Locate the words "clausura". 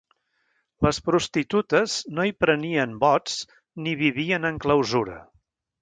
4.67-5.25